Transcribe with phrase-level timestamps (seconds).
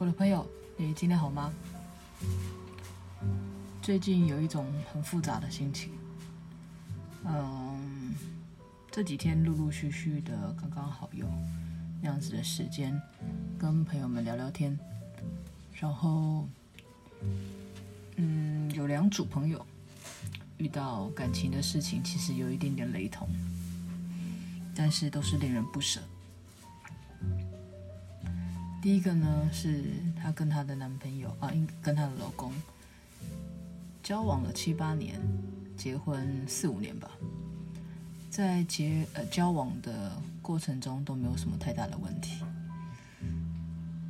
[0.00, 0.46] 我的朋友，
[0.78, 1.52] 你今天好吗？
[3.82, 5.92] 最近有一种很复杂的心情。
[7.26, 8.14] 嗯，
[8.90, 11.26] 这几天陆陆续续的，刚刚好有
[12.00, 12.98] 那样子的时间，
[13.58, 14.74] 跟朋友们聊聊天。
[15.74, 16.48] 然后，
[18.16, 19.66] 嗯，有两组朋友
[20.56, 23.28] 遇到感情的事情，其实有一点点雷同，
[24.74, 26.00] 但是都是令人不舍。
[28.82, 29.84] 第一个呢，是
[30.16, 31.52] 她跟她的男朋友啊，
[31.82, 32.50] 跟她的老公
[34.02, 35.20] 交往了七八年，
[35.76, 37.10] 结婚四五年吧，
[38.30, 42.42] 在结呃交往的过程中都没有什么太大的问题。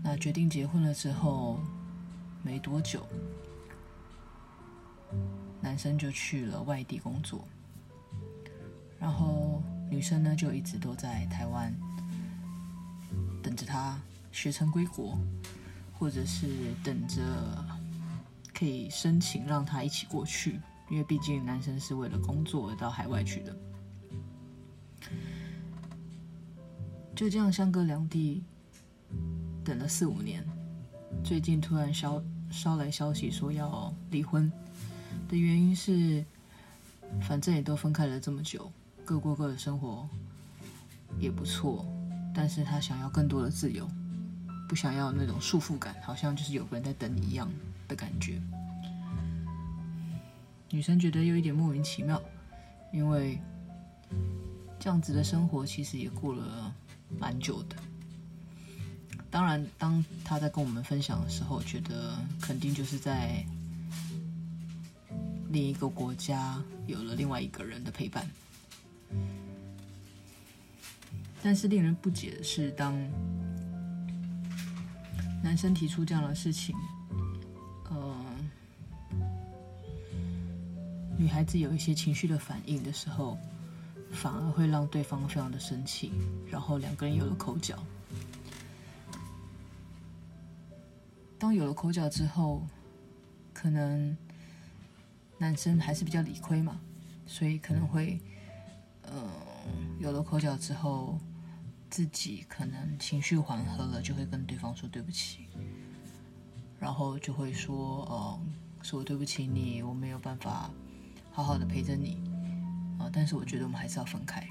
[0.05, 1.59] 那决定结婚了之后，
[2.45, 3.05] 没多久，
[5.61, 7.45] 男生就去了外地工作，
[9.01, 9.61] 然后
[9.91, 11.75] 女生呢就一直都在台湾
[13.43, 13.99] 等着他。
[14.33, 15.19] 学成归国，
[15.93, 16.47] 或者是
[16.85, 17.21] 等着
[18.55, 23.57] 可以申请让他一起过去，因为毕竟男生是为了工作而到海外去的。
[27.15, 28.43] 就这样相隔两地，
[29.63, 30.43] 等了四五年，
[31.23, 34.51] 最近突然消捎来消息说要离婚
[35.29, 36.25] 的原因是，
[37.21, 38.73] 反正也都分开了这么久，
[39.05, 40.09] 各过各的生活
[41.19, 41.85] 也不错，
[42.35, 43.87] 但是他想要更多的自由。
[44.71, 47.51] 不想要那种束缚感，好像就是有个人在等你一样
[47.89, 48.41] 的感觉。
[50.71, 52.23] 女生觉得有一点莫名其妙，
[52.93, 53.41] 因为
[54.79, 56.73] 这样子的生活其实也过了
[57.19, 57.75] 蛮久的。
[59.29, 63.45] 当然，当她在跟我们分享的时候，觉得肯定就是在
[65.49, 68.25] 另一个国家有了另外一个人的陪伴。
[71.43, 72.97] 但是令人不解的是，当
[75.43, 76.77] 男生提出这样的事情，
[77.91, 78.15] 呃，
[81.17, 83.37] 女孩子有一些情绪的反应的时候，
[84.13, 86.13] 反而会让对方非常的生气，
[86.51, 87.79] 然后两个人有了口角。
[91.39, 92.67] 当有了口角之后，
[93.53, 94.17] 可能
[95.39, 96.79] 男生还是比较理亏嘛，
[97.27, 98.21] 所以可能会，
[99.03, 99.13] 呃，
[99.99, 101.19] 有了口角之后。
[101.91, 105.49] 自己可能情绪缓和了，就会跟对方说对不起，
[106.79, 110.71] 然后就会说：“哦、呃，说我对不起你，我没有办法
[111.33, 112.23] 好好的陪着你
[112.99, 114.47] 啊、但是我觉得我们还是要分开。”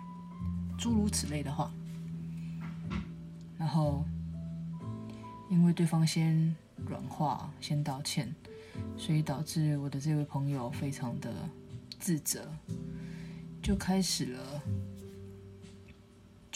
[0.78, 1.72] 诸如此类的话。
[3.58, 4.06] 然后
[5.50, 6.56] 因为对方先
[6.88, 8.34] 软化、先道歉，
[8.98, 11.34] 所以导致我的这位朋友非常的
[12.00, 12.52] 自责，
[13.62, 14.62] 就开始了。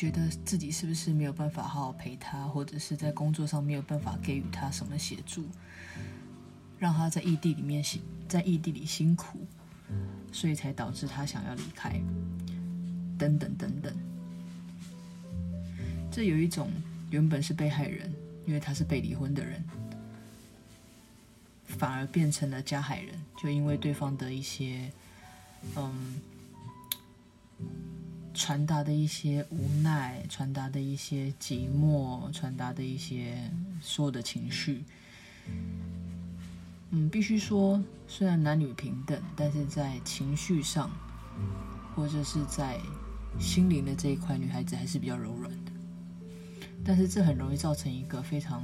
[0.03, 5.45] 觉得自己是不是没有办法好好陪他，或者是在工作上没有办法给予他什么协助，
[6.77, 9.47] 让他在异地里面辛在异地里辛苦，
[10.29, 12.01] 所以才导致他想要离开，
[13.17, 13.95] 等等等等。
[16.11, 16.69] 这有一种
[17.09, 18.13] 原本是被害人，
[18.45, 19.63] 因为他是被离婚的人，
[21.65, 24.91] 反而变成了加害人，就因为对方的一些，
[25.77, 26.19] 嗯。
[28.33, 33.51] 传达的一些无奈，传达的一些寂寞，传达的一些
[33.81, 34.83] 所有的情绪。
[36.89, 40.89] 嗯，必须说，虽然男女平等，但是在情绪上，
[41.95, 42.79] 或者是在
[43.39, 45.71] 心灵的这一块，女孩子还是比较柔软的。
[46.83, 48.63] 但是这很容易造成一个非常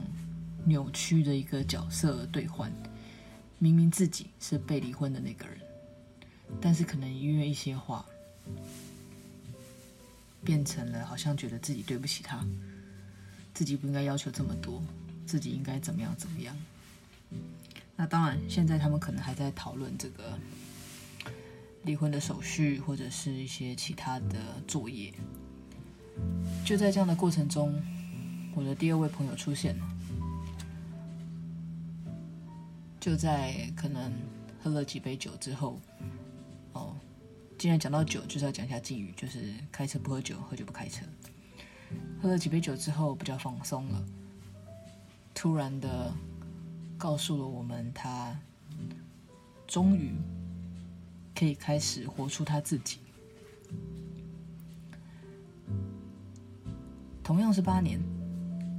[0.66, 2.72] 扭曲的一个角色兑换。
[3.58, 5.58] 明明自己是被离婚的那个人，
[6.62, 8.06] 但是可能因为一些话。
[10.44, 12.46] 变成了好像觉得自己对不起他，
[13.54, 14.82] 自己不应该要求这么多，
[15.26, 16.56] 自己应该怎么样怎么样。
[17.96, 20.40] 那当然，现在他们可能还在讨论这个
[21.84, 25.14] 离婚的手续或者是一些其他的作业。
[26.66, 27.82] 就在这样的过程中，
[28.56, 29.90] 我的第二位朋友出现了。
[33.00, 34.14] 就在可能
[34.64, 35.80] 喝了几杯酒之后。
[37.60, 41.06] 既然讲到酒，就是要讲一下敬语，就是开车不喝酒，喝酒不开车。
[42.22, 44.02] 喝了几杯酒之后，比较放松了，
[45.34, 46.14] 突然的
[46.98, 48.34] 告诉了我们，他
[49.68, 50.16] 终于
[51.36, 53.00] 可以开始活出他自己。
[57.22, 58.00] 同样是八年，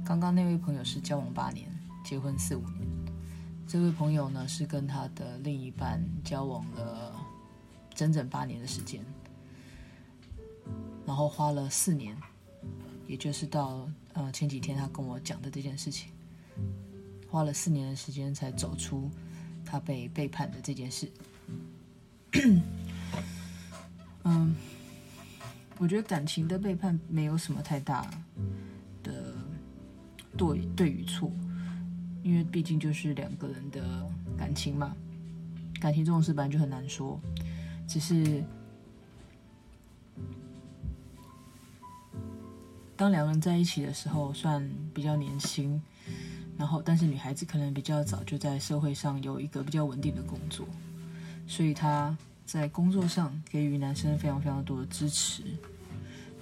[0.03, 1.69] 刚刚那位朋友是交往八年，
[2.03, 2.87] 结婚四五年，
[3.67, 7.20] 这位朋友呢是跟他的另一半交往了。
[8.01, 8.99] 整整八年的时间，
[11.05, 12.17] 然后花了四年，
[13.05, 16.09] 也就是到呃前几天他跟我讲的这件事情，
[17.29, 19.07] 花了四年的时间才走出
[19.63, 21.11] 他被背叛的这件事。
[24.23, 24.55] 嗯，
[25.77, 28.09] 我觉得感情的背叛没有什么太大
[29.03, 29.35] 的
[30.35, 31.31] 对对与错，
[32.23, 34.95] 因为毕竟就是两个人的感情嘛，
[35.79, 37.21] 感情这种事本来就很难说，
[37.91, 38.41] 只是。
[42.95, 45.81] 当两个人在一起的时候，算比较年轻，
[46.55, 50.67] 然后但是女孩子可能比较早就在社会上有一个比较稳定的工作，
[51.47, 52.15] 所以她
[52.45, 55.41] 在工作上给予男生非常非常多的支持。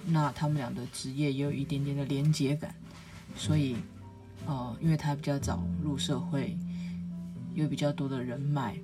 [0.04, 2.74] 那他们俩的职业也有一点点的连结感，
[3.34, 3.76] 所以
[4.46, 6.56] 呃，因为她比较早入社会，
[7.54, 8.78] 有比较多的人脉，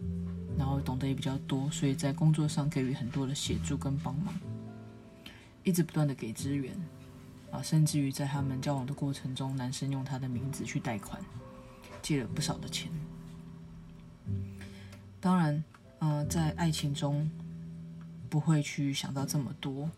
[0.58, 4.34] 然后懂得也比较多，所以在工作上给予很多的协助跟帮忙，
[5.62, 6.74] 一直不断的给资源。
[7.52, 11.22] 啊，甚至于在他们交往的过程中，男生用他的名字去贷款，
[12.02, 12.90] 借了不少的钱。
[15.20, 15.64] 当然，
[16.00, 17.30] 呃，在爱情中
[18.28, 19.88] 不会去想到这么多，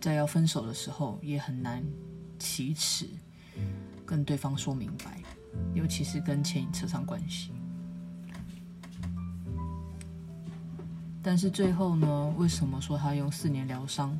[0.00, 1.84] 在要分手的时候也很难
[2.38, 3.06] 启齿
[4.06, 5.22] 跟对方说明白，
[5.74, 7.52] 尤其是跟钱扯上关系。
[11.26, 14.16] 但是最后呢，为什么说他用四年疗伤？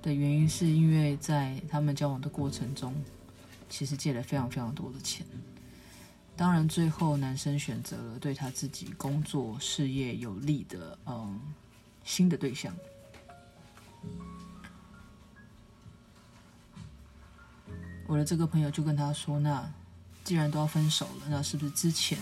[0.00, 2.94] 的原因是因为在他们交往的过程中，
[3.68, 5.26] 其实借了非常非常多的钱。
[6.36, 11.40] 当然，最后男生选择了对他自己工作事业有利的嗯
[12.04, 12.72] 新的对象。
[18.06, 19.68] 我的这个朋友就跟他说：“那
[20.22, 22.16] 既然都要分手了，那是不是之前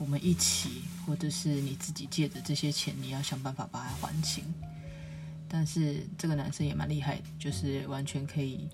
[0.00, 4.42] 我们一起，或者是你自己借的这些钱，你要想办法把它还清？”
[5.46, 8.66] 但是这个男生也蛮厉害，就是完全可以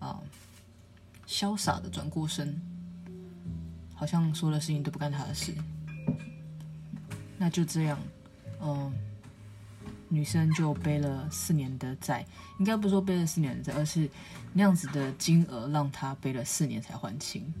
[0.00, 0.20] 啊，
[1.28, 2.60] 潇洒的转过身，
[3.94, 5.54] 好像所有的事情都不干他的事。
[7.38, 7.98] 那就这样，
[8.60, 8.92] 嗯，
[10.08, 12.26] 女生就背了四年的债，
[12.58, 14.10] 应该不是说背了四年的债，而是
[14.52, 17.54] 那样子的金额让他背了四年才还清。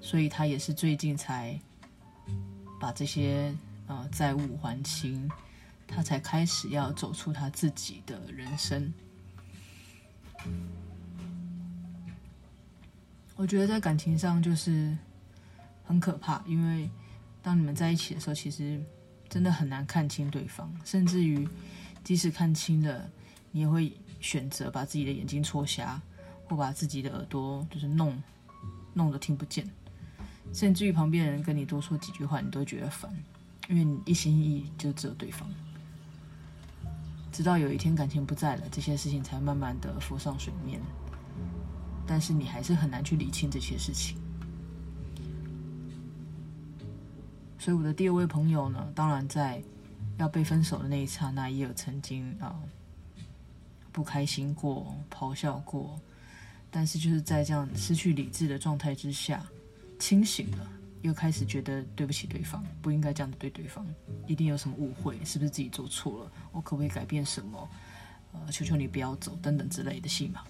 [0.00, 1.58] 所以他也是最近才
[2.84, 3.54] 把这些
[3.86, 5.30] 呃债务还清。
[5.86, 8.92] 他才开始要走出他自己的人生。
[13.36, 14.96] 我觉得在感情上就是
[15.84, 16.90] 很可怕，因为
[17.42, 18.82] 当你们在一起的时候，其实
[19.28, 21.46] 真的很难看清对方，甚至于
[22.02, 23.08] 即使看清了，
[23.52, 26.00] 你也会选择把自己的眼睛戳瞎，
[26.48, 28.20] 或把自己的耳朵就是弄
[28.94, 29.68] 弄得听不见，
[30.54, 33.12] 甚至于旁边人跟你多说几句话，你都觉得烦，
[33.68, 35.46] 因为你一心一意就只有对方。
[37.32, 40.80] 直到有一天感情不在了，这些事情才慢慢的浮上水面。
[42.06, 44.16] 但是你还是很难去理清这些事情。
[47.58, 49.60] 所以我的第二位朋友呢，当然在
[50.18, 52.54] 要被分手的那一刹那，也有曾经啊、
[53.90, 55.98] 不开心过、咆哮过，
[56.70, 59.44] 但是就是在这样失去理智的状态之下，
[60.04, 60.70] 清醒了。
[61.00, 63.86] 又开始觉得对不起对方，不应该这样子对对方，
[64.26, 66.32] 一定有什么误会，是不是自己做错了？
[66.50, 67.68] 我可不可以改变什么？
[68.32, 70.42] 呃，求求你不要走，等等之类的戏码。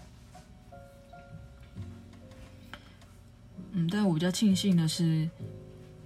[3.73, 5.29] 嗯，但我比较庆幸的是，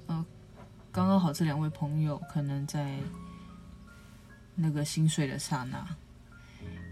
[0.06, 0.26] 呃，
[0.90, 2.98] 刚刚好这两位朋友可能在
[4.54, 5.86] 那个心碎的刹那，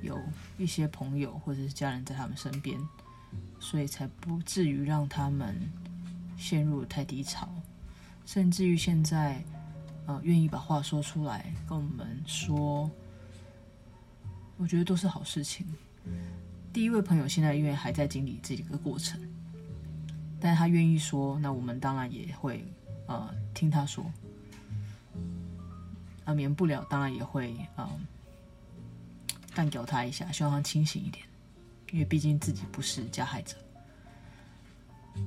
[0.03, 0.23] 有
[0.59, 2.79] 一些朋友或者是家人在他们身边，
[3.59, 5.57] 所以才不至于让他们。
[6.37, 7.49] 陷入太低潮，
[8.25, 9.43] 甚至于现在，
[10.07, 12.90] 呃，愿意把话说出来跟我们说，
[14.57, 15.66] 我觉得都是好事情。
[16.73, 19.21] 第一位朋友现在因为还在经历这个过程，
[20.38, 22.64] 但他愿意说，那我们当然也会
[23.07, 24.05] 呃听他说，
[26.25, 27.90] 啊，免不了当然也会啊
[29.55, 31.25] 干掉他一下，希望他清醒一点，
[31.93, 33.57] 因为毕竟自己不是加害者。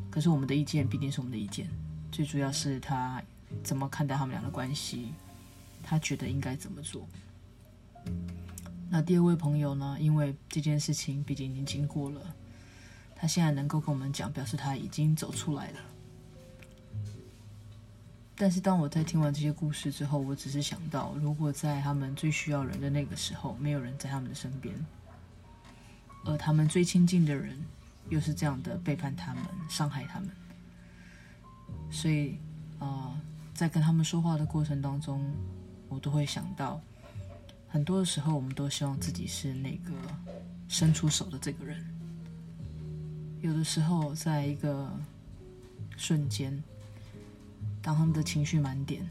[0.10, 1.70] 可是我们的意见毕竟是我们的意见，
[2.12, 3.22] 最主要是他
[3.64, 5.14] 怎么看待他们俩的关系，
[5.84, 7.08] 他觉得应该怎么做。
[8.90, 9.98] 那第二位朋友呢？
[10.00, 12.36] 因为这件事情毕竟已经经过了，
[13.16, 15.80] 他现在能够跟我们讲，表示他已经走出来了。
[18.36, 24.74] 但是当我在听完这些故事之后，我只是想到，如果在他们最需要人的那个时候，没有人在他们的身边，
[26.26, 27.64] 而他们最亲近的人。
[28.10, 30.30] 又是这样的背叛他们、伤害他们，
[31.92, 32.38] 所以
[32.80, 33.20] 啊、
[33.54, 35.24] 在跟他们说话的过程当中，
[35.88, 36.82] 我都会想到，
[37.68, 39.94] 很多的时候，我们都希望自己是那个
[40.68, 41.86] 伸出手的这个人，
[43.42, 44.92] 有的时候，在一个
[45.98, 46.64] 瞬间，
[47.82, 49.08] 当他们的情绪满点，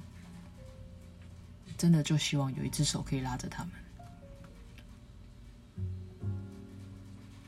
[1.77, 3.73] 真的就希望有一只手可以拉着他们。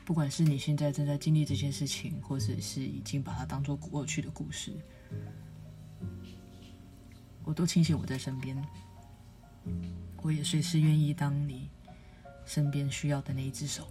[0.03, 4.73] 不管是你现在正在经历这件事情，或者是已经把它当做过去的故事，
[7.43, 8.61] 我都庆幸我在身边。
[10.21, 11.69] 我也随时愿意当你
[12.45, 13.87] 身边需要的那一只手。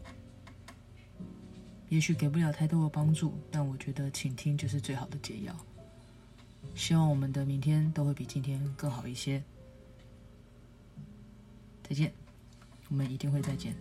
[1.88, 5.56] 也许给不了太多的帮助，但我觉得倾听就是最好的解药。
[6.74, 9.42] 希望我们的明天都会比今天更好一些。
[11.82, 12.12] 再见，
[12.88, 13.74] 我们一定会再见。